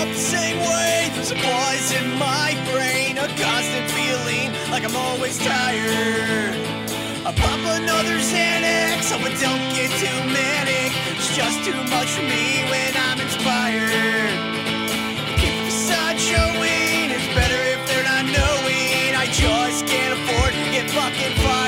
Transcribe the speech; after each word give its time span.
up 0.00 0.08
the 0.08 0.14
same 0.14 0.56
way. 0.56 1.10
There's 1.14 1.30
a 1.30 1.36
poison 1.36 2.04
in 2.04 2.18
my 2.18 2.56
brain, 2.72 3.18
a 3.18 3.28
constant 3.36 3.86
feeling 3.92 4.48
like 4.72 4.82
I'm 4.84 4.96
always 4.96 5.36
tired. 5.38 6.56
I 7.28 7.30
pop 7.36 7.60
another 7.76 8.16
Xanax, 8.16 9.12
so 9.12 9.16
I 9.20 9.30
don't 9.44 9.66
get 9.76 9.90
too 10.00 10.18
manic. 10.32 10.90
It's 11.12 11.36
just 11.36 11.58
too 11.68 11.76
much 11.92 12.08
for 12.16 12.24
me 12.24 12.64
when 12.72 12.92
I'm 13.08 13.20
inspired. 13.20 14.32
Keep 15.36 15.56
the 15.68 15.74
side 15.88 16.18
showing, 16.18 17.12
it's 17.12 17.30
better 17.36 17.60
if 17.74 17.80
they're 17.88 18.08
not 18.08 18.24
knowing. 18.24 19.10
I 19.22 19.26
just 19.28 19.86
can't 19.86 20.14
afford 20.16 20.52
to 20.54 20.64
get 20.72 20.88
fucking 20.90 21.34
fired. 21.44 21.59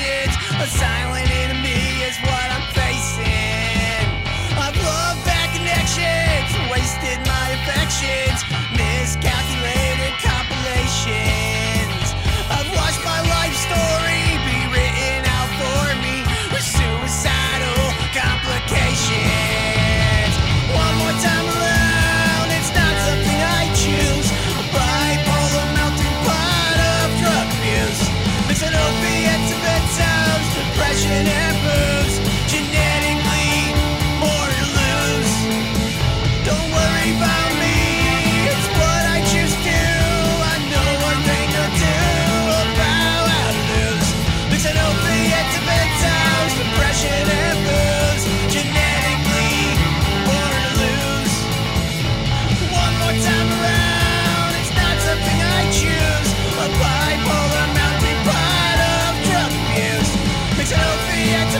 A 0.00 0.66
sign. 0.66 0.97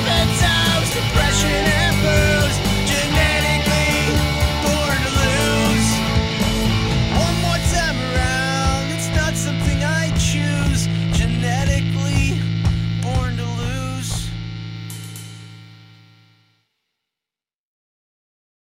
of 0.06 0.92
depression 0.94 1.87